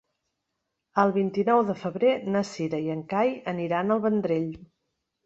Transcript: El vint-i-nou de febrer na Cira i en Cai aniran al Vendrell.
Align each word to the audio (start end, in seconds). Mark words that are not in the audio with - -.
El 1.01 1.11
vint-i-nou 1.17 1.61
de 1.67 1.75
febrer 1.81 2.13
na 2.37 2.41
Cira 2.53 2.79
i 2.87 2.89
en 2.95 3.05
Cai 3.13 3.35
aniran 3.53 3.97
al 3.97 4.03
Vendrell. 4.07 4.49